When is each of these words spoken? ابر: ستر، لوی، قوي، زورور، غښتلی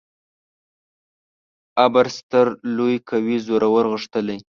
ابر: 1.85 2.07
ستر، 2.17 2.47
لوی، 2.75 2.95
قوي، 3.09 3.35
زورور، 3.45 3.85
غښتلی 3.93 4.37